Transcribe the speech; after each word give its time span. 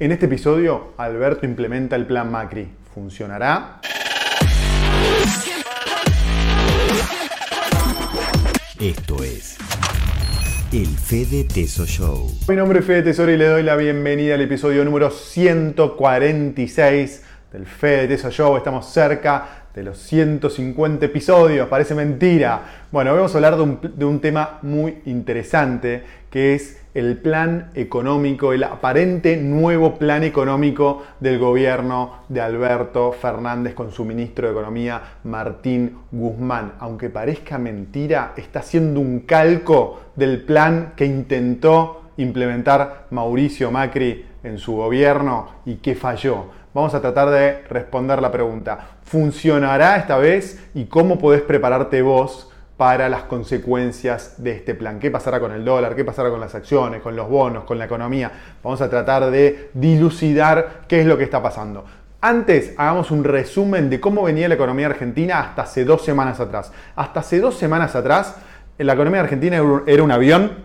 En 0.00 0.12
este 0.12 0.26
episodio, 0.26 0.92
Alberto 0.96 1.44
implementa 1.44 1.96
el 1.96 2.06
plan 2.06 2.30
Macri. 2.30 2.68
¿Funcionará? 2.94 3.80
Esto 8.78 9.24
es 9.24 9.58
el 10.72 10.86
Fede 10.86 11.42
Teso 11.52 11.84
Show. 11.84 12.30
Mi 12.48 12.54
nombre 12.54 12.78
es 12.78 12.84
Fede 12.84 13.02
Tesoro 13.02 13.32
y 13.32 13.36
le 13.36 13.46
doy 13.46 13.64
la 13.64 13.74
bienvenida 13.74 14.36
al 14.36 14.42
episodio 14.42 14.84
número 14.84 15.10
146 15.10 17.24
del 17.52 17.66
Fede 17.66 18.08
Teso 18.08 18.30
Show. 18.30 18.56
Estamos 18.56 18.86
cerca 18.86 19.66
de 19.74 19.82
los 19.82 19.98
150 19.98 21.06
episodios, 21.06 21.68
parece 21.68 21.94
mentira. 21.94 22.86
Bueno, 22.90 23.14
vamos 23.14 23.34
a 23.34 23.38
hablar 23.38 23.56
de 23.56 23.62
un, 23.62 23.78
de 23.94 24.04
un 24.04 24.20
tema 24.20 24.58
muy 24.62 24.98
interesante 25.06 26.02
que 26.30 26.54
es 26.54 26.82
el 26.94 27.16
plan 27.16 27.70
económico, 27.74 28.52
el 28.52 28.64
aparente 28.64 29.36
nuevo 29.36 29.98
plan 29.98 30.24
económico 30.24 31.04
del 31.20 31.38
gobierno 31.38 32.24
de 32.28 32.40
Alberto 32.40 33.12
Fernández 33.12 33.74
con 33.74 33.92
su 33.92 34.04
ministro 34.04 34.46
de 34.46 34.52
Economía 34.52 35.00
Martín 35.24 35.98
Guzmán. 36.10 36.72
Aunque 36.80 37.08
parezca 37.08 37.56
mentira, 37.56 38.32
está 38.36 38.60
haciendo 38.60 39.00
un 39.00 39.20
calco 39.20 40.00
del 40.16 40.42
plan 40.42 40.94
que 40.96 41.06
intentó 41.06 42.10
implementar 42.16 43.06
Mauricio 43.10 43.70
Macri 43.70 44.26
en 44.42 44.58
su 44.58 44.74
gobierno 44.74 45.48
y 45.64 45.76
que 45.76 45.94
falló. 45.94 46.46
Vamos 46.74 46.94
a 46.94 47.00
tratar 47.00 47.30
de 47.30 47.62
responder 47.68 48.20
la 48.20 48.30
pregunta. 48.30 48.78
¿Funcionará 49.02 49.96
esta 49.96 50.18
vez 50.18 50.62
y 50.74 50.84
cómo 50.84 51.18
podés 51.18 51.42
prepararte 51.42 52.02
vos 52.02 52.48
para 52.78 53.08
las 53.08 53.24
consecuencias 53.24 54.36
de 54.38 54.52
este 54.52 54.72
plan. 54.76 55.00
¿Qué 55.00 55.10
pasará 55.10 55.40
con 55.40 55.50
el 55.50 55.64
dólar? 55.64 55.96
¿Qué 55.96 56.04
pasará 56.04 56.30
con 56.30 56.40
las 56.40 56.54
acciones, 56.54 57.02
con 57.02 57.16
los 57.16 57.28
bonos, 57.28 57.64
con 57.64 57.76
la 57.76 57.86
economía? 57.86 58.30
Vamos 58.62 58.80
a 58.80 58.88
tratar 58.88 59.32
de 59.32 59.70
dilucidar 59.74 60.82
qué 60.86 61.00
es 61.00 61.06
lo 61.06 61.18
que 61.18 61.24
está 61.24 61.42
pasando. 61.42 61.84
Antes, 62.20 62.74
hagamos 62.76 63.10
un 63.10 63.24
resumen 63.24 63.90
de 63.90 63.98
cómo 63.98 64.22
venía 64.22 64.48
la 64.48 64.54
economía 64.54 64.86
argentina 64.86 65.40
hasta 65.40 65.62
hace 65.62 65.84
dos 65.84 66.04
semanas 66.04 66.38
atrás. 66.38 66.70
Hasta 66.94 67.20
hace 67.20 67.40
dos 67.40 67.58
semanas 67.58 67.96
atrás, 67.96 68.36
la 68.78 68.92
economía 68.92 69.22
argentina 69.22 69.60
era 69.86 70.02
un 70.04 70.12
avión 70.12 70.64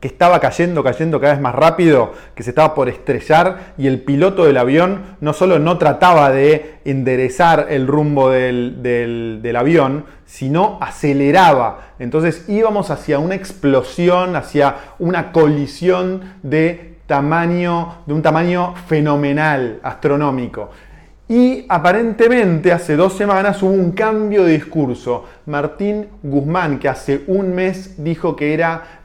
que 0.00 0.08
estaba 0.08 0.38
cayendo, 0.40 0.84
cayendo 0.84 1.20
cada 1.20 1.32
vez 1.32 1.42
más 1.42 1.54
rápido, 1.54 2.12
que 2.34 2.42
se 2.42 2.50
estaba 2.50 2.74
por 2.74 2.88
estrellar 2.88 3.72
y 3.78 3.88
el 3.88 4.00
piloto 4.00 4.44
del 4.44 4.56
avión 4.56 5.16
no 5.20 5.32
solo 5.32 5.58
no 5.58 5.76
trataba 5.78 6.30
de 6.30 6.76
enderezar 6.84 7.66
el 7.70 7.86
rumbo 7.88 8.30
del, 8.30 8.82
del, 8.82 9.56
avión, 9.56 10.04
sino 10.24 10.78
aceleraba. 10.80 11.94
Entonces 11.98 12.48
íbamos 12.48 12.90
hacia 12.90 13.18
una 13.18 13.34
explosión, 13.34 14.36
hacia 14.36 14.76
una 15.00 15.32
colisión 15.32 16.34
de 16.42 16.98
tamaño, 17.06 17.96
de 18.06 18.14
un 18.14 18.22
tamaño 18.22 18.74
fenomenal, 18.86 19.80
astronómico. 19.82 20.70
Y 21.30 21.66
aparentemente 21.68 22.72
hace 22.72 22.96
dos 22.96 23.12
semanas 23.12 23.62
hubo 23.62 23.70
un 23.70 23.92
cambio 23.92 24.44
de 24.44 24.52
discurso. 24.52 25.26
Martín 25.44 26.06
Guzmán, 26.22 26.78
que 26.78 26.88
hace 26.88 27.20
un 27.26 27.54
mes 27.54 28.02
dijo 28.02 28.34
que 28.34 28.58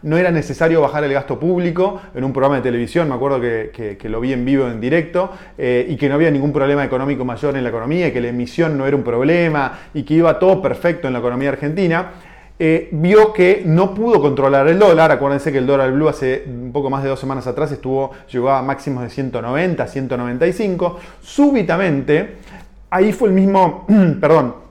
no 0.03 0.15
era 0.15 0.31
necesario 0.31 0.79
bajar 0.79 1.03
el 1.03 1.11
gasto 1.11 1.37
público 1.37 2.01
en 2.15 2.23
un 2.23 2.31
programa 2.31 2.55
de 2.55 2.61
televisión, 2.61 3.09
me 3.09 3.15
acuerdo 3.15 3.41
que, 3.41 3.97
lo 4.03 4.21
vi 4.21 4.31
en 4.31 4.45
vivo, 4.45 4.69
en 4.69 4.79
directo, 4.79 5.31
eh, 5.57 5.85
y 5.89 5.97
que 5.97 6.07
no 6.07 6.15
había 6.15 6.31
ningún 6.31 6.53
problema 6.53 6.85
económico 6.85 7.25
mayor 7.25 7.57
en 7.57 7.63
la 7.63 7.69
economía, 7.69 8.13
que 8.13 8.21
la 8.21 8.29
emisión 8.29 8.77
no 8.77 8.87
era 8.87 8.95
un 8.95 9.03
problema, 9.03 9.79
y 9.93 10.03
que 10.03 10.13
iba 10.13 10.39
todo 10.39 10.61
perfecto 10.61 11.07
en 11.07 11.13
la 11.13 11.19
economía 11.19 11.49
argentina. 11.49 12.11
Eh, 12.59 12.89
vio 12.91 13.33
que 13.33 13.63
no 13.65 13.93
pudo 13.93 14.21
controlar 14.21 14.67
el 14.67 14.77
dólar. 14.77 15.11
Acuérdense 15.11 15.51
que 15.51 15.57
el 15.57 15.67
dólar 15.67 15.91
blue 15.91 16.07
hace 16.07 16.43
un 16.45 16.71
poco 16.71 16.89
más 16.89 17.03
de 17.03 17.09
dos 17.09 17.19
semanas 17.19 17.47
atrás 17.47 17.71
estuvo, 17.71 18.11
llegó 18.31 18.51
a 18.51 18.61
máximos 18.61 19.03
de 19.03 19.09
190, 19.09 19.87
195. 19.87 20.99
Súbitamente, 21.21 22.37
ahí 22.89 23.11
fue 23.11 23.29
el 23.29 23.33
mismo, 23.33 23.87
perdón, 24.21 24.63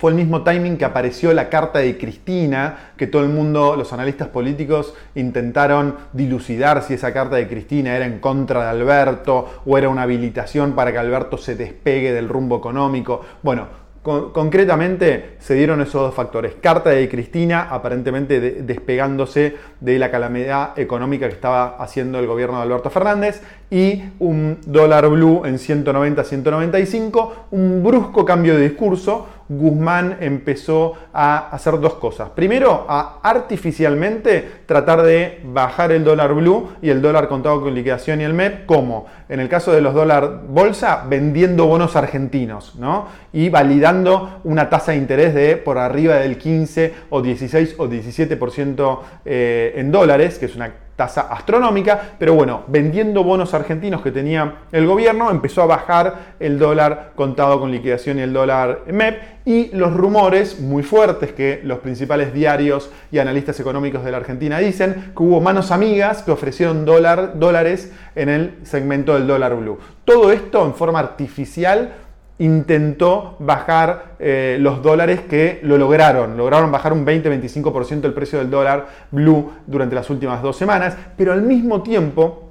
fue 0.00 0.12
el 0.12 0.16
mismo 0.16 0.42
timing 0.42 0.78
que 0.78 0.86
apareció 0.86 1.30
la 1.34 1.50
carta 1.50 1.80
de 1.80 1.98
Cristina, 1.98 2.92
que 2.96 3.06
todo 3.06 3.22
el 3.22 3.28
mundo, 3.28 3.76
los 3.76 3.92
analistas 3.92 4.28
políticos, 4.28 4.94
intentaron 5.14 5.94
dilucidar 6.14 6.82
si 6.82 6.94
esa 6.94 7.12
carta 7.12 7.36
de 7.36 7.46
Cristina 7.46 7.94
era 7.94 8.06
en 8.06 8.18
contra 8.18 8.62
de 8.62 8.70
Alberto 8.70 9.60
o 9.66 9.76
era 9.76 9.90
una 9.90 10.02
habilitación 10.02 10.72
para 10.72 10.90
que 10.90 10.96
Alberto 10.96 11.36
se 11.36 11.54
despegue 11.54 12.14
del 12.14 12.30
rumbo 12.30 12.56
económico. 12.56 13.20
Bueno, 13.42 13.66
concretamente 14.02 15.36
se 15.40 15.54
dieron 15.54 15.82
esos 15.82 16.00
dos 16.00 16.14
factores. 16.14 16.54
Carta 16.60 16.90
de 16.90 17.08
Cristina, 17.08 17.68
aparentemente 17.70 18.40
despegándose 18.62 19.56
de 19.80 19.98
la 19.98 20.10
calamidad 20.10 20.78
económica 20.78 21.28
que 21.28 21.34
estaba 21.34 21.76
haciendo 21.76 22.18
el 22.18 22.26
gobierno 22.26 22.56
de 22.56 22.62
Alberto 22.62 22.88
Fernández, 22.88 23.42
y 23.70 24.02
un 24.18 24.58
dólar 24.66 25.08
blue 25.08 25.42
en 25.44 25.56
190-195, 25.58 27.30
un 27.50 27.82
brusco 27.84 28.24
cambio 28.24 28.56
de 28.56 28.62
discurso, 28.62 29.26
Guzmán 29.50 30.18
empezó 30.20 30.94
a 31.12 31.48
hacer 31.48 31.80
dos 31.80 31.94
cosas. 31.94 32.30
Primero, 32.30 32.86
a 32.88 33.18
artificialmente 33.22 34.48
tratar 34.64 35.02
de 35.02 35.40
bajar 35.44 35.90
el 35.90 36.04
dólar 36.04 36.34
blue 36.34 36.70
y 36.80 36.90
el 36.90 37.02
dólar 37.02 37.28
contado 37.28 37.60
con 37.60 37.74
liquidación 37.74 38.20
y 38.20 38.24
el 38.24 38.32
MEP, 38.32 38.64
como 38.64 39.06
en 39.28 39.40
el 39.40 39.48
caso 39.48 39.72
de 39.72 39.80
los 39.80 39.92
dólar 39.92 40.42
bolsa, 40.48 41.04
vendiendo 41.08 41.66
bonos 41.66 41.96
argentinos, 41.96 42.76
¿no? 42.76 43.08
Y 43.32 43.48
validando 43.48 44.40
una 44.44 44.70
tasa 44.70 44.92
de 44.92 44.98
interés 44.98 45.34
de 45.34 45.56
por 45.56 45.78
arriba 45.78 46.14
del 46.16 46.38
15 46.38 46.94
o 47.10 47.20
16 47.20 47.74
o 47.78 47.88
17% 47.88 48.98
eh, 49.24 49.72
en 49.76 49.90
dólares, 49.90 50.38
que 50.38 50.46
es 50.46 50.54
una 50.54 50.72
tasa 51.00 51.22
astronómica, 51.30 51.98
pero 52.18 52.34
bueno, 52.34 52.64
vendiendo 52.66 53.24
bonos 53.24 53.54
argentinos 53.54 54.02
que 54.02 54.10
tenía 54.10 54.56
el 54.70 54.86
gobierno, 54.86 55.30
empezó 55.30 55.62
a 55.62 55.66
bajar 55.66 56.34
el 56.38 56.58
dólar 56.58 57.12
contado 57.14 57.58
con 57.58 57.70
liquidación 57.70 58.18
y 58.18 58.20
el 58.20 58.34
dólar 58.34 58.82
MEP 58.86 59.40
y 59.46 59.74
los 59.74 59.94
rumores 59.94 60.60
muy 60.60 60.82
fuertes 60.82 61.32
que 61.32 61.62
los 61.64 61.78
principales 61.78 62.34
diarios 62.34 62.90
y 63.10 63.18
analistas 63.18 63.58
económicos 63.58 64.04
de 64.04 64.10
la 64.10 64.18
Argentina 64.18 64.58
dicen 64.58 65.12
que 65.16 65.22
hubo 65.22 65.40
manos 65.40 65.70
amigas 65.70 66.22
que 66.22 66.32
ofrecieron 66.32 66.84
dólar, 66.84 67.38
dólares 67.38 67.90
en 68.14 68.28
el 68.28 68.58
segmento 68.64 69.14
del 69.14 69.26
dólar 69.26 69.56
blue. 69.56 69.78
Todo 70.04 70.32
esto 70.32 70.66
en 70.66 70.74
forma 70.74 70.98
artificial 70.98 71.94
intentó 72.40 73.36
bajar 73.38 74.16
eh, 74.18 74.56
los 74.60 74.82
dólares 74.82 75.20
que 75.20 75.60
lo 75.62 75.76
lograron. 75.78 76.36
Lograron 76.36 76.72
bajar 76.72 76.92
un 76.92 77.06
20-25% 77.06 78.04
el 78.04 78.14
precio 78.14 78.38
del 78.38 78.50
dólar 78.50 78.86
blue 79.10 79.52
durante 79.66 79.94
las 79.94 80.08
últimas 80.10 80.42
dos 80.42 80.56
semanas, 80.56 80.96
pero 81.16 81.32
al 81.32 81.42
mismo 81.42 81.82
tiempo 81.82 82.50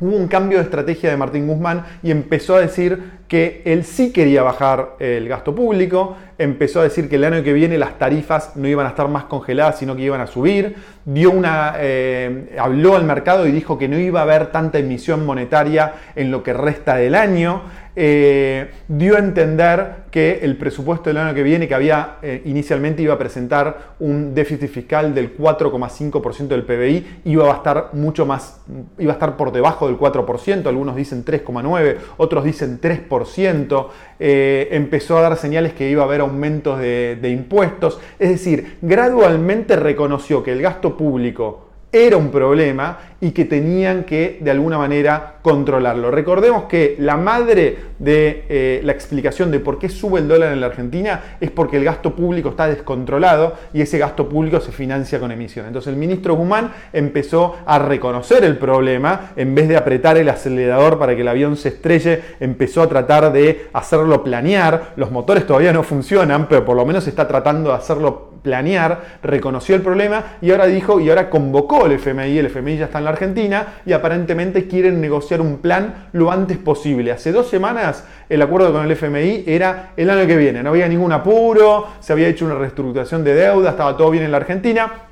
hubo 0.00 0.16
un 0.16 0.28
cambio 0.28 0.58
de 0.58 0.64
estrategia 0.64 1.10
de 1.10 1.16
Martín 1.16 1.46
Guzmán 1.46 1.84
y 2.02 2.10
empezó 2.10 2.56
a 2.56 2.60
decir 2.60 3.18
que 3.28 3.62
él 3.64 3.84
sí 3.84 4.12
quería 4.12 4.42
bajar 4.42 4.96
el 4.98 5.28
gasto 5.28 5.54
público, 5.54 6.16
empezó 6.38 6.80
a 6.80 6.84
decir 6.84 7.08
que 7.08 7.16
el 7.16 7.24
año 7.24 7.42
que 7.42 7.52
viene 7.52 7.76
las 7.76 7.98
tarifas 7.98 8.56
no 8.56 8.68
iban 8.68 8.86
a 8.86 8.90
estar 8.90 9.08
más 9.08 9.24
congeladas, 9.24 9.78
sino 9.78 9.96
que 9.96 10.02
iban 10.02 10.20
a 10.20 10.26
subir, 10.26 10.76
dio 11.04 11.30
una, 11.30 11.74
eh, 11.78 12.56
habló 12.58 12.96
al 12.96 13.04
mercado 13.04 13.46
y 13.46 13.52
dijo 13.52 13.76
que 13.76 13.88
no 13.88 13.98
iba 13.98 14.20
a 14.20 14.22
haber 14.22 14.52
tanta 14.52 14.78
emisión 14.78 15.26
monetaria 15.26 15.94
en 16.14 16.30
lo 16.30 16.42
que 16.42 16.52
resta 16.52 16.96
del 16.96 17.14
año. 17.14 17.62
Eh, 18.00 18.70
dio 18.86 19.16
a 19.16 19.18
entender 19.18 20.04
que 20.12 20.38
el 20.42 20.56
presupuesto 20.56 21.10
del 21.10 21.16
año 21.16 21.34
que 21.34 21.42
viene, 21.42 21.66
que 21.66 21.74
había 21.74 22.18
eh, 22.22 22.42
inicialmente 22.44 23.02
iba 23.02 23.14
a 23.14 23.18
presentar 23.18 23.94
un 23.98 24.36
déficit 24.36 24.70
fiscal 24.70 25.12
del 25.12 25.36
4,5% 25.36 26.46
del 26.46 26.62
PBI, 26.62 27.22
iba 27.24 27.52
a 27.52 27.56
estar 27.56 27.90
mucho 27.94 28.24
más, 28.24 28.60
iba 28.98 29.12
a 29.12 29.14
estar 29.14 29.36
por 29.36 29.50
debajo 29.50 29.88
del 29.88 29.98
4%, 29.98 30.66
algunos 30.68 30.94
dicen 30.94 31.24
3,9%, 31.24 31.96
otros 32.18 32.44
dicen 32.44 32.80
3%, 32.80 33.88
eh, 34.20 34.68
empezó 34.70 35.18
a 35.18 35.22
dar 35.22 35.36
señales 35.36 35.72
que 35.72 35.90
iba 35.90 36.02
a 36.02 36.06
haber 36.06 36.22
aumentos 36.28 36.78
de 36.78 37.30
impuestos, 37.30 38.00
es 38.18 38.30
decir, 38.30 38.78
gradualmente 38.82 39.76
reconoció 39.76 40.42
que 40.42 40.52
el 40.52 40.62
gasto 40.62 40.96
público 40.96 41.67
era 41.92 42.16
un 42.16 42.30
problema 42.30 42.98
y 43.20 43.32
que 43.32 43.44
tenían 43.44 44.04
que 44.04 44.38
de 44.40 44.50
alguna 44.50 44.78
manera 44.78 45.38
controlarlo. 45.42 46.10
Recordemos 46.10 46.64
que 46.64 46.96
la 46.98 47.16
madre 47.16 47.76
de 47.98 48.44
eh, 48.48 48.80
la 48.84 48.92
explicación 48.92 49.50
de 49.50 49.58
por 49.58 49.78
qué 49.78 49.88
sube 49.88 50.20
el 50.20 50.28
dólar 50.28 50.52
en 50.52 50.60
la 50.60 50.66
Argentina 50.66 51.36
es 51.40 51.50
porque 51.50 51.78
el 51.78 51.84
gasto 51.84 52.14
público 52.14 52.50
está 52.50 52.68
descontrolado 52.68 53.54
y 53.72 53.80
ese 53.80 53.98
gasto 53.98 54.28
público 54.28 54.60
se 54.60 54.70
financia 54.70 55.18
con 55.18 55.32
emisión. 55.32 55.66
Entonces 55.66 55.92
el 55.92 55.98
ministro 55.98 56.34
Guzmán 56.34 56.72
empezó 56.92 57.56
a 57.66 57.78
reconocer 57.80 58.44
el 58.44 58.56
problema, 58.56 59.32
en 59.34 59.54
vez 59.54 59.68
de 59.68 59.76
apretar 59.76 60.16
el 60.16 60.28
acelerador 60.28 60.98
para 60.98 61.16
que 61.16 61.22
el 61.22 61.28
avión 61.28 61.56
se 61.56 61.70
estrelle, 61.70 62.22
empezó 62.38 62.82
a 62.82 62.88
tratar 62.88 63.32
de 63.32 63.66
hacerlo 63.72 64.22
planear. 64.22 64.92
Los 64.96 65.10
motores 65.10 65.46
todavía 65.46 65.72
no 65.72 65.82
funcionan, 65.82 66.46
pero 66.48 66.64
por 66.64 66.76
lo 66.76 66.86
menos 66.86 67.08
está 67.08 67.26
tratando 67.26 67.70
de 67.70 67.76
hacerlo 67.76 68.27
planear, 68.42 69.18
reconoció 69.22 69.74
el 69.74 69.82
problema 69.82 70.24
y 70.40 70.50
ahora 70.50 70.66
dijo 70.66 71.00
y 71.00 71.08
ahora 71.08 71.30
convocó 71.30 71.86
el 71.86 71.92
FMI, 71.92 72.38
el 72.38 72.46
FMI 72.46 72.76
ya 72.78 72.84
está 72.86 72.98
en 72.98 73.04
la 73.04 73.10
Argentina 73.10 73.66
y 73.84 73.92
aparentemente 73.92 74.66
quieren 74.68 75.00
negociar 75.00 75.40
un 75.40 75.58
plan 75.58 76.08
lo 76.12 76.30
antes 76.30 76.58
posible. 76.58 77.12
Hace 77.12 77.32
dos 77.32 77.48
semanas 77.48 78.04
el 78.28 78.42
acuerdo 78.42 78.72
con 78.72 78.84
el 78.84 78.90
FMI 78.90 79.44
era 79.46 79.92
el 79.96 80.10
año 80.10 80.26
que 80.26 80.36
viene, 80.36 80.62
no 80.62 80.70
había 80.70 80.88
ningún 80.88 81.12
apuro, 81.12 81.86
se 82.00 82.12
había 82.12 82.28
hecho 82.28 82.44
una 82.44 82.54
reestructuración 82.54 83.24
de 83.24 83.34
deuda, 83.34 83.70
estaba 83.70 83.96
todo 83.96 84.10
bien 84.10 84.24
en 84.24 84.30
la 84.30 84.38
Argentina 84.38 85.07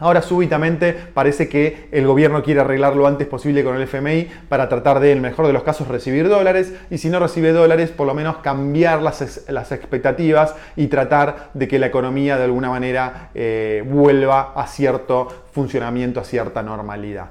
Ahora 0.00 0.22
súbitamente 0.22 0.92
parece 0.92 1.48
que 1.48 1.88
el 1.92 2.06
gobierno 2.06 2.42
quiere 2.42 2.60
arreglar 2.60 2.96
lo 2.96 3.06
antes 3.06 3.26
posible 3.26 3.64
con 3.64 3.76
el 3.76 3.82
FMI 3.82 4.28
para 4.48 4.68
tratar 4.68 5.00
de, 5.00 5.12
en 5.12 5.18
el 5.18 5.22
mejor 5.22 5.46
de 5.46 5.52
los 5.52 5.62
casos, 5.62 5.88
recibir 5.88 6.28
dólares 6.28 6.72
y 6.90 6.98
si 6.98 7.08
no 7.08 7.18
recibe 7.18 7.52
dólares, 7.52 7.90
por 7.90 8.06
lo 8.06 8.14
menos 8.14 8.38
cambiar 8.38 9.02
las, 9.02 9.44
las 9.48 9.72
expectativas 9.72 10.54
y 10.76 10.86
tratar 10.86 11.50
de 11.54 11.68
que 11.68 11.78
la 11.78 11.86
economía 11.86 12.36
de 12.36 12.44
alguna 12.44 12.70
manera 12.70 13.30
eh, 13.34 13.84
vuelva 13.86 14.52
a 14.54 14.66
cierto 14.66 15.28
funcionamiento, 15.52 16.20
a 16.20 16.24
cierta 16.24 16.62
normalidad. 16.62 17.26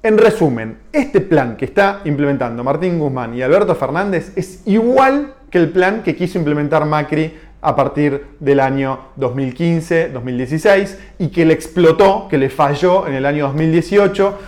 En 0.00 0.16
resumen, 0.16 0.78
este 0.92 1.20
plan 1.20 1.56
que 1.56 1.64
está 1.64 2.02
implementando 2.04 2.62
Martín 2.62 3.00
Guzmán 3.00 3.34
y 3.34 3.42
Alberto 3.42 3.74
Fernández 3.74 4.32
es 4.36 4.62
igual 4.66 5.34
que 5.50 5.58
el 5.58 5.70
plan 5.70 6.02
que 6.02 6.14
quiso 6.14 6.38
implementar 6.38 6.84
Macri 6.84 7.34
a 7.60 7.74
partir 7.74 8.24
del 8.40 8.60
año 8.60 8.98
2015-2016 9.18 10.96
y 11.18 11.28
que 11.28 11.44
le 11.44 11.54
explotó, 11.54 12.28
que 12.28 12.38
le 12.38 12.50
falló 12.50 13.06
en 13.06 13.14
el 13.14 13.26
año 13.26 13.46
2018 13.46 14.38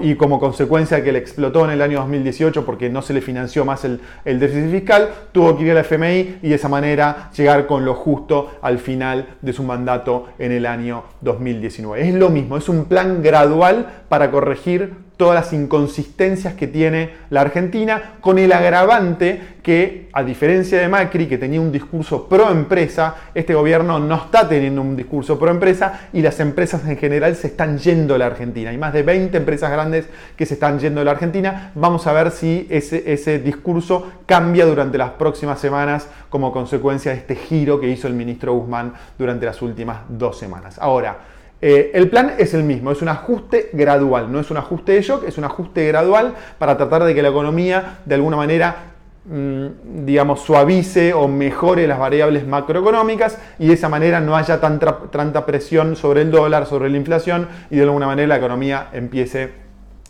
y 0.00 0.14
como 0.14 0.40
consecuencia 0.40 1.04
que 1.04 1.12
le 1.12 1.18
explotó 1.18 1.64
en 1.64 1.72
el 1.72 1.82
año 1.82 1.98
2018 1.98 2.64
porque 2.64 2.88
no 2.88 3.02
se 3.02 3.12
le 3.12 3.20
financió 3.20 3.66
más 3.66 3.84
el, 3.84 4.00
el, 4.24 4.40
déficit 4.40 4.70
fiscal, 4.70 5.10
tuvo 5.30 5.56
que 5.56 5.64
ir 5.64 5.72
al 5.72 5.84
FMI 5.84 6.38
y 6.42 6.48
de 6.48 6.54
esa 6.54 6.68
manera 6.68 7.30
llegar 7.36 7.66
con 7.66 7.84
lo 7.84 7.94
justo 7.94 8.50
al 8.62 8.78
final 8.78 9.36
de 9.42 9.52
su 9.52 9.62
mandato 9.62 10.28
en 10.38 10.52
el 10.52 10.64
año 10.64 11.04
2019. 11.20 12.08
Es 12.08 12.14
lo 12.14 12.30
mismo, 12.30 12.56
es 12.56 12.68
un 12.70 12.86
plan 12.86 13.22
gradual 13.22 14.04
para 14.08 14.30
corregir 14.30 14.94
todas 15.16 15.34
las 15.34 15.52
inconsistencias 15.52 16.54
que 16.54 16.66
tiene 16.66 17.10
la 17.30 17.42
Argentina, 17.42 18.14
con 18.20 18.38
el 18.38 18.52
agravante 18.52 19.54
que, 19.62 20.08
a 20.12 20.22
diferencia 20.24 20.80
de 20.80 20.88
Macri, 20.88 21.26
que 21.26 21.38
tenía 21.38 21.60
un 21.60 21.70
discurso 21.70 22.28
pro 22.28 22.50
empresa, 22.50 23.14
este 23.34 23.54
gobierno 23.54 23.98
no 23.98 24.16
está 24.16 24.48
teniendo 24.48 24.82
un 24.82 24.96
discurso 24.96 25.38
pro 25.38 25.50
empresa 25.50 26.08
y 26.12 26.20
las 26.20 26.40
empresas 26.40 26.86
en 26.86 26.96
general 26.96 27.36
se 27.36 27.46
están 27.46 27.78
yendo 27.78 28.14
a 28.14 28.18
la 28.18 28.26
Argentina. 28.26 28.70
Hay 28.70 28.78
más 28.78 28.92
de 28.92 29.02
20 29.02 29.36
empresas 29.36 29.70
grandes 29.70 30.06
que 30.36 30.46
se 30.46 30.54
están 30.54 30.78
yendo 30.80 31.00
a 31.00 31.04
la 31.04 31.12
Argentina. 31.12 31.72
Vamos 31.74 32.06
a 32.06 32.12
ver 32.12 32.30
si 32.30 32.66
ese, 32.68 33.12
ese 33.12 33.38
discurso 33.38 34.12
cambia 34.26 34.66
durante 34.66 34.98
las 34.98 35.10
próximas 35.10 35.60
semanas 35.60 36.08
como 36.28 36.52
consecuencia 36.52 37.12
de 37.12 37.18
este 37.18 37.36
giro 37.36 37.80
que 37.80 37.88
hizo 37.88 38.08
el 38.08 38.14
ministro 38.14 38.54
Guzmán 38.54 38.94
durante 39.16 39.46
las 39.46 39.62
últimas 39.62 40.00
dos 40.08 40.36
semanas. 40.38 40.78
Ahora, 40.78 41.18
eh, 41.66 41.92
el 41.94 42.10
plan 42.10 42.34
es 42.36 42.52
el 42.52 42.62
mismo, 42.62 42.90
es 42.90 43.00
un 43.00 43.08
ajuste 43.08 43.70
gradual, 43.72 44.30
no 44.30 44.38
es 44.38 44.50
un 44.50 44.58
ajuste 44.58 44.92
de 44.92 45.00
shock, 45.00 45.24
es 45.26 45.38
un 45.38 45.44
ajuste 45.44 45.88
gradual 45.88 46.34
para 46.58 46.76
tratar 46.76 47.04
de 47.04 47.14
que 47.14 47.22
la 47.22 47.30
economía 47.30 48.00
de 48.04 48.16
alguna 48.16 48.36
manera 48.36 48.92
mm, 49.24 50.04
digamos, 50.04 50.42
suavice 50.42 51.14
o 51.14 51.26
mejore 51.26 51.86
las 51.86 51.98
variables 51.98 52.46
macroeconómicas 52.46 53.38
y 53.58 53.68
de 53.68 53.72
esa 53.72 53.88
manera 53.88 54.20
no 54.20 54.36
haya 54.36 54.60
tanta, 54.60 55.04
tanta 55.10 55.46
presión 55.46 55.96
sobre 55.96 56.20
el 56.20 56.30
dólar, 56.30 56.66
sobre 56.66 56.90
la 56.90 56.98
inflación 56.98 57.48
y 57.70 57.76
de 57.76 57.84
alguna 57.84 58.08
manera 58.08 58.28
la 58.28 58.36
economía 58.36 58.88
empiece 58.92 59.52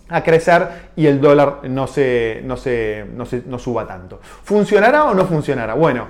a 0.08 0.24
crecer 0.24 0.66
y 0.96 1.06
el 1.06 1.20
dólar 1.20 1.60
no, 1.68 1.86
se, 1.86 2.42
no, 2.44 2.56
se, 2.56 3.06
no, 3.14 3.24
se, 3.26 3.44
no 3.46 3.60
suba 3.60 3.86
tanto. 3.86 4.18
¿Funcionará 4.20 5.04
o 5.04 5.14
no 5.14 5.24
funcionará? 5.24 5.74
Bueno, 5.74 6.08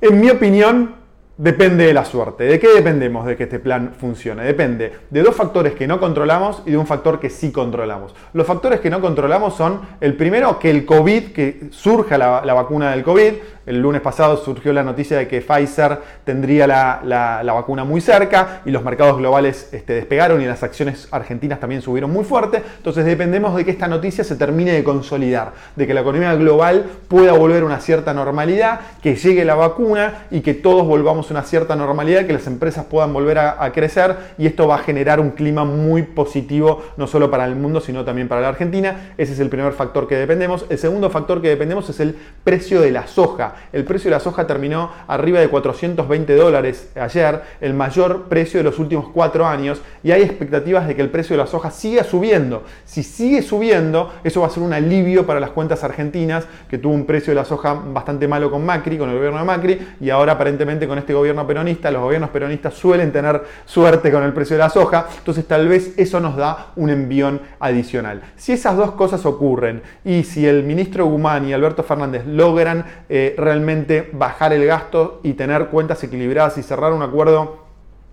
en 0.00 0.20
mi 0.20 0.30
opinión, 0.30 0.99
Depende 1.42 1.86
de 1.86 1.94
la 1.94 2.04
suerte. 2.04 2.44
¿De 2.44 2.60
qué 2.60 2.68
dependemos 2.68 3.24
de 3.24 3.34
que 3.34 3.44
este 3.44 3.58
plan 3.58 3.94
funcione? 3.98 4.44
Depende 4.44 4.92
de 5.08 5.22
dos 5.22 5.34
factores 5.34 5.72
que 5.72 5.86
no 5.86 5.98
controlamos 5.98 6.62
y 6.66 6.72
de 6.72 6.76
un 6.76 6.86
factor 6.86 7.18
que 7.18 7.30
sí 7.30 7.50
controlamos. 7.50 8.14
Los 8.34 8.46
factores 8.46 8.80
que 8.80 8.90
no 8.90 9.00
controlamos 9.00 9.56
son, 9.56 9.80
el 10.02 10.18
primero, 10.18 10.58
que 10.58 10.68
el 10.68 10.84
COVID, 10.84 11.32
que 11.32 11.68
surja 11.70 12.18
la, 12.18 12.42
la 12.44 12.52
vacuna 12.52 12.90
del 12.90 13.02
COVID, 13.02 13.32
el 13.70 13.80
lunes 13.80 14.00
pasado 14.00 14.36
surgió 14.36 14.72
la 14.72 14.82
noticia 14.82 15.16
de 15.16 15.28
que 15.28 15.40
Pfizer 15.40 15.98
tendría 16.24 16.66
la, 16.66 17.52
vacuna 17.54 17.84
muy 17.84 18.00
cerca 18.00 18.62
y 18.64 18.70
los 18.70 18.82
mercados 18.82 19.18
globales 19.18 19.68
este, 19.72 19.94
despegaron 19.94 20.40
y 20.40 20.46
las 20.46 20.62
acciones 20.62 21.08
argentinas 21.10 21.60
también 21.60 21.80
subieron 21.80 22.10
muy 22.10 22.24
fuerte. 22.24 22.62
Entonces 22.76 23.04
dependemos 23.04 23.54
de 23.56 23.64
que 23.64 23.70
esta 23.70 23.88
noticia 23.88 24.24
se 24.24 24.36
termine 24.36 24.72
de 24.72 24.84
consolidar, 24.84 25.52
de 25.76 25.86
que 25.86 25.94
la 25.94 26.00
economía 26.00 26.34
global 26.34 26.84
pueda 27.08 27.32
volver 27.32 27.62
a 27.62 27.66
una 27.66 27.80
cierta 27.80 28.12
normalidad, 28.12 28.80
que 29.02 29.14
llegue 29.14 29.44
la 29.44 29.54
vacuna 29.54 30.26
y 30.30 30.40
que 30.40 30.54
todos 30.54 30.86
volvamos 30.86 31.30
a 31.30 31.34
una 31.34 31.42
cierta 31.42 31.76
normalidad, 31.76 32.26
que 32.26 32.32
las 32.32 32.46
empresas 32.46 32.84
puedan 32.86 33.12
volver 33.12 33.38
a 33.38 33.70
crecer 33.72 34.16
y 34.36 34.46
esto 34.46 34.66
va 34.66 34.76
a 34.76 34.78
generar 34.78 35.20
un 35.20 35.30
clima 35.30 35.64
muy 35.64 36.02
positivo 36.02 36.82
no 36.96 37.06
solo 37.06 37.30
para 37.30 37.44
el 37.44 37.56
mundo 37.56 37.80
sino 37.80 38.04
también 38.04 38.28
para 38.28 38.40
la 38.40 38.48
Argentina. 38.48 39.12
Ese 39.16 39.32
es 39.32 39.40
el 39.40 39.48
primer 39.48 39.72
factor 39.72 40.08
que 40.08 40.16
dependemos. 40.16 40.66
El 40.68 40.78
segundo 40.78 41.10
factor 41.10 41.40
que 41.40 41.48
dependemos 41.48 41.88
es 41.88 42.00
el 42.00 42.16
precio 42.44 42.80
de 42.80 42.90
la 42.90 43.06
soja. 43.06 43.54
El 43.72 43.84
precio 43.84 44.10
de 44.10 44.16
la 44.16 44.20
soja 44.20 44.46
terminó 44.46 44.90
arriba 45.06 45.40
de 45.40 45.48
420 45.48 46.34
dólares 46.34 46.90
ayer, 46.94 47.42
el 47.60 47.74
mayor 47.74 48.24
precio 48.24 48.58
de 48.58 48.64
los 48.64 48.78
últimos 48.78 49.08
cuatro 49.08 49.46
años, 49.46 49.80
y 50.02 50.10
hay 50.10 50.22
expectativas 50.22 50.86
de 50.86 50.94
que 50.96 51.02
el 51.02 51.10
precio 51.10 51.36
de 51.36 51.42
la 51.42 51.46
soja 51.46 51.70
siga 51.70 52.04
subiendo. 52.04 52.64
Si 52.84 53.02
sigue 53.02 53.42
subiendo, 53.42 54.12
eso 54.24 54.40
va 54.40 54.48
a 54.48 54.50
ser 54.50 54.62
un 54.62 54.72
alivio 54.72 55.26
para 55.26 55.40
las 55.40 55.50
cuentas 55.50 55.84
argentinas, 55.84 56.46
que 56.68 56.78
tuvo 56.78 56.94
un 56.94 57.06
precio 57.06 57.32
de 57.32 57.36
la 57.36 57.44
soja 57.44 57.74
bastante 57.74 58.26
malo 58.28 58.50
con 58.50 58.64
Macri, 58.64 58.98
con 58.98 59.10
el 59.10 59.16
gobierno 59.16 59.38
de 59.38 59.44
Macri, 59.44 59.78
y 60.00 60.10
ahora 60.10 60.32
aparentemente 60.32 60.86
con 60.88 60.98
este 60.98 61.14
gobierno 61.14 61.46
peronista, 61.46 61.90
los 61.90 62.02
gobiernos 62.02 62.30
peronistas 62.30 62.74
suelen 62.74 63.12
tener 63.12 63.42
suerte 63.64 64.10
con 64.10 64.22
el 64.22 64.32
precio 64.32 64.56
de 64.56 64.62
la 64.62 64.70
soja, 64.70 65.06
entonces 65.18 65.46
tal 65.46 65.68
vez 65.68 65.94
eso 65.96 66.20
nos 66.20 66.36
da 66.36 66.72
un 66.76 66.90
envión 66.90 67.40
adicional. 67.58 68.22
Si 68.36 68.52
esas 68.52 68.76
dos 68.76 68.92
cosas 68.92 69.24
ocurren 69.26 69.82
y 70.04 70.24
si 70.24 70.46
el 70.46 70.64
ministro 70.64 71.06
Guzmán 71.06 71.48
y 71.48 71.52
Alberto 71.52 71.82
Fernández 71.82 72.26
logran 72.26 72.84
eh, 73.08 73.34
realmente 73.50 74.08
bajar 74.12 74.52
el 74.52 74.64
gasto 74.64 75.18
y 75.24 75.32
tener 75.32 75.66
cuentas 75.66 76.04
equilibradas 76.04 76.56
y 76.56 76.62
cerrar 76.62 76.92
un 76.92 77.02
acuerdo 77.02 77.64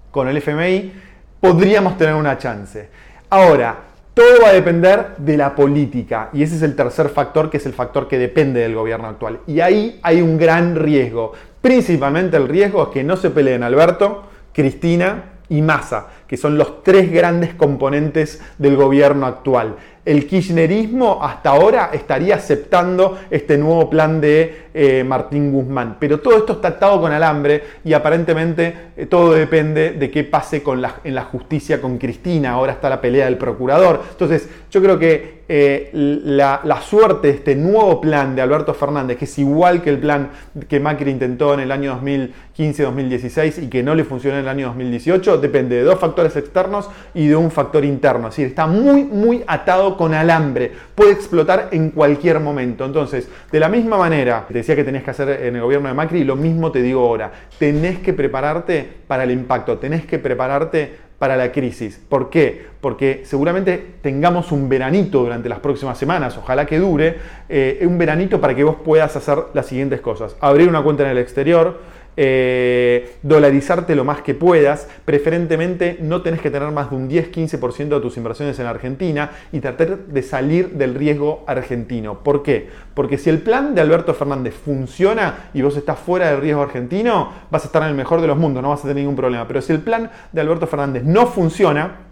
con 0.10 0.28
el 0.28 0.38
FMI, 0.38 0.94
podríamos 1.40 1.96
tener 1.96 2.16
una 2.16 2.40
chance. 2.40 2.90
Ahora, 3.30 3.78
todo 4.16 4.42
va 4.44 4.50
a 4.50 4.54
depender 4.54 5.16
de 5.20 5.38
la 5.38 5.54
política 5.54 6.30
y 6.34 6.42
ese 6.42 6.56
es 6.56 6.64
el 6.64 6.76
tercer 6.76 7.10
factor 7.10 7.52
que 7.52 7.58
es 7.58 7.68
el 7.68 7.74
factor 7.74 8.08
que 8.08 8.18
depende 8.18 8.62
del 8.62 8.74
gobierno 8.74 9.08
actual. 9.08 9.42
Y 9.46 9.60
ahí 9.60 10.00
hay 10.02 10.22
un 10.22 10.40
gran 10.40 10.76
riesgo. 10.76 11.34
Principalmente 11.62 12.36
el 12.36 12.48
riesgo 12.48 12.82
es 12.82 12.90
que 12.90 13.04
no 13.04 13.16
se 13.16 13.30
peleen 13.30 13.62
Alberto, 13.62 14.24
Cristina 14.54 15.34
y 15.50 15.62
Massa, 15.62 16.08
que 16.28 16.36
son 16.36 16.58
los 16.58 16.82
tres 16.82 17.12
grandes 17.12 17.54
componentes 17.54 18.42
del 18.58 18.76
gobierno 18.76 19.28
actual 19.28 19.76
el 20.08 20.26
kirchnerismo 20.26 21.20
hasta 21.22 21.50
ahora 21.50 21.90
estaría 21.92 22.36
aceptando 22.36 23.20
este 23.30 23.58
nuevo 23.58 23.90
plan 23.90 24.22
de 24.22 24.68
eh, 24.74 25.04
Martín 25.04 25.52
Guzmán. 25.52 25.98
Pero 26.00 26.22
todo 26.22 26.38
esto 26.38 26.54
está 26.54 26.70
atado 26.70 27.02
con 27.02 27.12
alambre 27.12 27.62
y 27.84 27.92
aparentemente 27.92 28.74
eh, 28.96 29.06
todo 29.06 29.34
depende 29.34 29.92
de 29.92 30.10
qué 30.10 30.24
pase 30.24 30.64
con 30.64 30.82
la, 30.82 31.02
en 31.04 31.14
la 31.14 31.24
justicia 31.24 31.82
con 31.82 31.98
Cristina. 31.98 32.52
Ahora 32.52 32.72
está 32.72 32.90
la 32.90 33.02
pelea 33.02 33.26
del 33.26 33.38
procurador. 33.38 34.02
Entonces 34.12 34.48
yo 34.72 34.82
creo 34.82 34.98
que 34.98 35.37
eh, 35.50 35.90
la, 35.94 36.82
suerte 36.82 37.28
de 37.28 37.34
este 37.34 37.56
nuevo 37.56 38.02
plan 38.02 38.36
de 38.36 38.42
Alberto 38.42 38.74
Fernández, 38.74 39.18
que 39.18 39.26
es 39.26 39.40
igual 39.40 39.82
que 39.82 39.90
el 39.90 40.00
plan 40.00 40.30
que 40.68 40.80
Macri 40.80 41.10
intentó 41.10 41.54
en 41.54 41.62
el 41.62 41.72
año 41.72 42.00
2015-2016 42.02 43.64
y 43.64 43.68
que 43.68 43.82
no 43.82 43.96
le 43.96 44.04
funcionó 44.04 44.38
en 44.38 44.44
el 44.44 44.50
año 44.50 44.68
2018, 44.68 45.38
depende 45.38 45.78
de 45.78 45.84
dos 45.84 46.00
factores 46.00 46.36
externos 46.36 46.90
y 47.14 47.28
de 47.28 47.36
un 47.36 47.50
factor 47.50 47.86
interno. 47.86 48.28
Es 48.28 48.36
decir, 48.36 48.48
está 48.48 48.68
muy, 48.68 49.04
muy 49.04 49.44
atado 49.48 49.96
con 49.96 50.14
alambre, 50.14 50.72
puede 50.94 51.12
explotar 51.12 51.70
en 51.72 51.92
cualquier 51.92 52.40
momento. 52.40 52.84
Entonces, 52.86 53.30
de 53.52 53.60
la 53.60 53.70
misma 53.70 53.98
manera, 53.98 54.46
decía 54.50 54.76
que 54.76 54.84
tenés 54.84 55.04
que 55.04 55.12
hacer 55.12 55.30
en 55.44 55.56
el 55.56 55.62
gobierno 55.62 55.88
de 55.88 55.94
Macri, 55.94 56.24
lo 56.26 56.36
mismo 56.36 56.72
te 56.72 56.82
digo 56.82 57.02
ahora, 57.02 57.32
tenés 57.58 58.00
que 58.00 58.14
prepararte 58.14 58.88
para 59.08 59.24
el 59.24 59.32
impacto, 59.32 59.78
tenés 59.78 60.06
que 60.06 60.20
prepararte 60.20 61.07
para 61.20 61.36
la 61.36 61.52
crisis. 61.52 62.00
¿Por 62.10 62.30
qué? 62.30 62.68
Porque 62.80 63.22
seguramente 63.26 63.96
tengamos 64.02 64.52
un 64.52 64.70
veranito 64.70 65.20
durante 65.20 65.50
las 65.50 65.60
próximas 65.60 65.98
semanas, 65.98 66.38
ojalá 66.38 66.66
que 66.66 66.78
dure, 66.78 67.18
eh, 67.50 67.84
un 67.88 67.98
veranito 67.98 68.40
para 68.40 68.56
que 68.56 68.64
vos 68.64 68.76
puedas 68.84 69.16
hacer 69.16 69.38
las 69.54 69.66
siguientes 69.66 70.02
cosas. 70.02 70.36
Abrir 70.40 70.70
una 70.70 70.84
cuenta 70.84 71.04
en 71.04 71.10
el 71.10 71.18
exterior, 71.18 71.80
eh, 72.20 73.18
dolarizarte 73.22 73.96
lo 73.96 74.04
más 74.04 74.22
que 74.22 74.34
puedas, 74.34 74.88
preferentemente 75.06 76.00
no 76.02 76.24
tenés 76.24 76.42
que 76.42 76.50
tener 76.50 76.72
más 76.72 76.90
de 76.90 76.96
un 76.96 77.10
10-15% 77.10 77.90
de 77.90 78.00
tus 78.02 78.18
inversiones 78.18 78.58
en 78.58 78.66
Argentina 78.66 79.30
y 79.52 79.60
tratar 79.60 80.00
de 80.00 80.24
salir 80.24 80.72
del 80.72 80.96
riesgo 80.96 81.44
argentino. 81.46 82.24
¿Por 82.24 82.42
qué? 82.42 82.70
Porque 82.96 83.20
si 83.20 83.30
el 83.30 83.40
plan 83.40 83.76
de 83.76 83.82
Alberto 83.82 84.16
Fernández 84.16 84.56
funciona 84.56 85.50
y 85.54 85.62
vos 85.62 85.78
estás 85.78 86.00
fuera 86.00 86.32
del 86.32 86.42
riesgo 86.42 86.64
argentino, 86.64 87.32
vas 87.52 87.64
a 87.64 87.68
estar 87.68 87.84
en 87.84 87.90
el 87.90 87.96
mejor 87.96 88.20
de 88.20 88.28
los 88.28 88.38
mundos, 88.38 88.64
no 88.64 88.70
vas 88.70 88.80
a 88.80 88.88
tener 88.88 88.98
ningún 88.98 89.16
problema. 89.16 89.48
Pero 89.48 89.62
si 89.62 89.72
el 89.72 89.82
plan 89.82 90.10
de 90.32 90.42
Alberto 90.42 90.66
Fernández 90.66 91.04
no 91.04 91.28
funciona, 91.28 92.08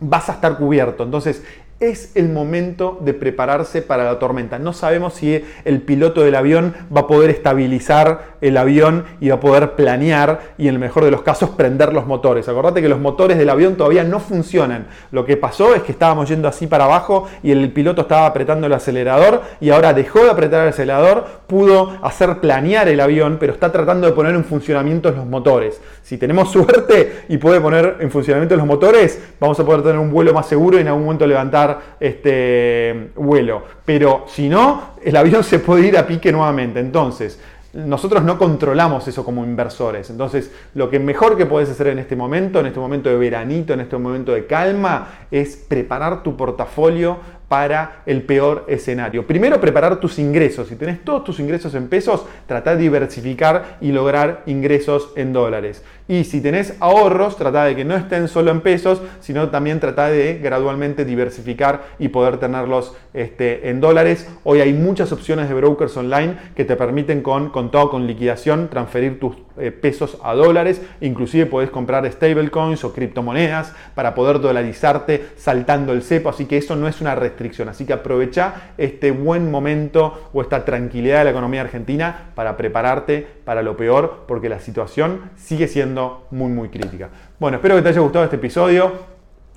vas 0.00 0.28
a 0.28 0.32
estar 0.32 0.56
cubierto. 0.56 1.04
Entonces, 1.04 1.44
es 1.80 2.12
el 2.14 2.28
momento 2.28 2.98
de 3.00 3.14
prepararse 3.14 3.82
para 3.82 4.04
la 4.04 4.18
tormenta. 4.18 4.58
No 4.58 4.72
sabemos 4.72 5.14
si 5.14 5.44
el 5.64 5.82
piloto 5.82 6.22
del 6.22 6.34
avión 6.34 6.74
va 6.94 7.02
a 7.02 7.06
poder 7.06 7.30
estabilizar 7.30 8.34
el 8.40 8.56
avión 8.56 9.04
y 9.20 9.28
va 9.28 9.36
a 9.36 9.40
poder 9.40 9.72
planear 9.72 10.54
y 10.56 10.68
en 10.68 10.74
el 10.74 10.80
mejor 10.80 11.04
de 11.04 11.10
los 11.10 11.22
casos 11.22 11.50
prender 11.50 11.92
los 11.92 12.06
motores. 12.06 12.48
Acordate 12.48 12.80
que 12.80 12.88
los 12.88 13.00
motores 13.00 13.38
del 13.38 13.50
avión 13.50 13.76
todavía 13.76 14.04
no 14.04 14.20
funcionan. 14.20 14.86
Lo 15.10 15.24
que 15.24 15.36
pasó 15.36 15.74
es 15.74 15.82
que 15.82 15.92
estábamos 15.92 16.28
yendo 16.28 16.48
así 16.48 16.66
para 16.66 16.84
abajo 16.84 17.28
y 17.42 17.50
el 17.50 17.72
piloto 17.72 18.02
estaba 18.02 18.26
apretando 18.26 18.66
el 18.66 18.72
acelerador 18.72 19.42
y 19.60 19.70
ahora 19.70 19.92
dejó 19.92 20.20
de 20.20 20.30
apretar 20.30 20.62
el 20.62 20.68
acelerador, 20.68 21.26
pudo 21.46 21.98
hacer 22.02 22.38
planear 22.38 22.88
el 22.88 23.00
avión, 23.00 23.36
pero 23.40 23.52
está 23.52 23.72
tratando 23.72 24.06
de 24.06 24.12
poner 24.12 24.34
en 24.34 24.44
funcionamiento 24.44 25.10
los 25.10 25.26
motores. 25.26 25.80
Si 26.02 26.18
tenemos 26.18 26.52
suerte 26.52 27.24
y 27.28 27.38
puede 27.38 27.60
poner 27.60 27.96
en 28.00 28.10
funcionamiento 28.10 28.56
los 28.56 28.66
motores, 28.66 29.20
vamos 29.40 29.58
a 29.58 29.64
poder 29.64 29.82
tener 29.82 29.98
un 29.98 30.10
vuelo 30.10 30.32
más 30.32 30.46
seguro 30.46 30.78
y 30.78 30.82
en 30.82 30.88
algún 30.88 31.04
momento 31.04 31.26
levantar 31.26 31.63
este 32.00 33.10
vuelo. 33.16 33.62
Pero 33.84 34.24
si 34.26 34.48
no, 34.48 34.94
el 35.02 35.16
avión 35.16 35.44
se 35.44 35.58
puede 35.58 35.86
ir 35.86 35.98
a 35.98 36.06
pique 36.06 36.32
nuevamente. 36.32 36.80
Entonces, 36.80 37.38
nosotros 37.74 38.22
no 38.22 38.38
controlamos 38.38 39.06
eso 39.08 39.24
como 39.24 39.44
inversores. 39.44 40.08
Entonces, 40.08 40.52
lo 40.74 40.88
que 40.88 41.00
mejor 41.00 41.36
que 41.36 41.44
puedes 41.44 41.68
hacer 41.68 41.88
en 41.88 41.98
este 41.98 42.14
momento, 42.14 42.60
en 42.60 42.66
este 42.66 42.78
momento 42.78 43.10
de 43.10 43.16
veranito, 43.16 43.72
en 43.72 43.80
este 43.80 43.96
momento 43.98 44.32
de 44.32 44.46
calma, 44.46 45.26
es 45.30 45.56
preparar 45.56 46.22
tu 46.22 46.36
portafolio 46.36 47.18
para 47.48 48.02
el 48.06 48.22
peor 48.22 48.64
escenario. 48.68 49.26
Primero, 49.26 49.60
preparar 49.60 50.00
tus 50.00 50.18
ingresos. 50.18 50.68
Si 50.68 50.76
tenés 50.76 51.04
todos 51.04 51.24
tus 51.24 51.40
ingresos 51.40 51.74
en 51.74 51.88
pesos, 51.88 52.24
trata 52.46 52.74
de 52.74 52.82
diversificar 52.82 53.78
y 53.80 53.92
lograr 53.92 54.42
ingresos 54.46 55.10
en 55.16 55.32
dólares. 55.32 55.82
Y 56.06 56.24
si 56.24 56.40
tenés 56.40 56.74
ahorros, 56.80 57.36
trata 57.36 57.64
de 57.64 57.74
que 57.74 57.84
no 57.84 57.96
estén 57.96 58.28
solo 58.28 58.50
en 58.50 58.60
pesos, 58.60 59.00
sino 59.20 59.48
también 59.48 59.80
trata 59.80 60.08
de 60.08 60.38
gradualmente 60.38 61.04
diversificar 61.04 61.84
y 61.98 62.08
poder 62.08 62.38
tenerlos 62.38 62.94
este, 63.14 63.70
en 63.70 63.80
dólares. 63.80 64.28
Hoy 64.44 64.60
hay 64.60 64.72
muchas 64.72 65.12
opciones 65.12 65.48
de 65.48 65.54
brokers 65.54 65.96
online 65.96 66.36
que 66.54 66.64
te 66.64 66.76
permiten 66.76 67.22
con, 67.22 67.50
con 67.50 67.70
todo, 67.70 67.90
con 67.90 68.06
liquidación, 68.06 68.68
transferir 68.68 69.18
tus 69.18 69.36
pesos 69.80 70.18
a 70.22 70.34
dólares. 70.34 70.82
Inclusive 71.00 71.46
podés 71.46 71.70
comprar 71.70 72.10
stablecoins 72.10 72.84
o 72.84 72.92
criptomonedas 72.92 73.72
para 73.94 74.14
poder 74.14 74.40
dolarizarte 74.40 75.28
saltando 75.36 75.92
el 75.92 76.02
cepo. 76.02 76.28
Así 76.28 76.46
que 76.46 76.56
eso 76.56 76.76
no 76.76 76.88
es 76.88 77.00
una 77.00 77.14
restricción. 77.14 77.68
Así 77.68 77.84
que 77.84 77.92
aprovecha 77.92 78.72
este 78.78 79.10
buen 79.10 79.50
momento 79.50 80.30
o 80.32 80.42
esta 80.42 80.64
tranquilidad 80.64 81.18
de 81.18 81.24
la 81.24 81.30
economía 81.30 81.60
argentina 81.62 82.30
para 82.34 82.56
prepararte 82.56 83.26
para 83.44 83.62
lo 83.62 83.76
peor 83.76 84.24
porque 84.26 84.48
la 84.48 84.60
situación 84.60 85.30
sigue 85.36 85.68
siendo 85.68 86.26
muy 86.30 86.50
muy 86.50 86.68
crítica. 86.68 87.08
Bueno, 87.38 87.56
espero 87.56 87.76
que 87.76 87.82
te 87.82 87.88
haya 87.90 88.00
gustado 88.00 88.24
este 88.24 88.36
episodio. 88.36 89.13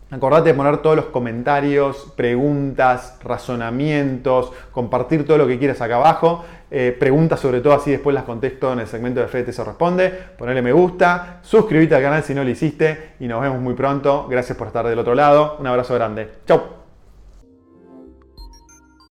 Acordate 0.10 0.50
de 0.50 0.56
poner 0.56 0.78
todos 0.78 0.96
los 0.96 1.06
comentarios, 1.06 2.14
preguntas, 2.16 3.18
razonamientos, 3.22 4.54
compartir 4.72 5.26
todo 5.26 5.38
lo 5.38 5.48
que 5.48 5.60
quieras 5.60 5.82
acá 5.82 5.98
abajo. 5.98 6.46
Eh, 6.72 6.96
preguntas 6.98 7.42
sobre 7.42 7.60
todo, 7.60 7.74
así 7.74 7.92
después 7.92 8.14
las 8.14 8.24
contesto 8.24 8.72
en 8.72 8.80
el 8.80 8.88
segmento 8.88 9.20
de 9.20 9.28
FT 9.28 9.52
se 9.52 9.64
responde. 9.66 10.10
Ponle 10.38 10.62
me 10.62 10.72
gusta, 10.72 11.40
suscríbete 11.42 11.96
al 11.96 12.02
canal 12.02 12.24
si 12.24 12.34
no 12.34 12.44
lo 12.44 12.50
hiciste 12.50 13.16
y 13.20 13.28
nos 13.28 13.42
vemos 13.42 13.60
muy 13.60 13.74
pronto. 13.74 14.28
Gracias 14.30 14.58
por 14.58 14.68
estar 14.68 14.88
del 14.88 15.00
otro 15.00 15.14
lado. 15.14 15.58
Un 15.60 15.68
abrazo 15.68 15.94
grande. 15.96 16.30
Chau. 16.48 16.77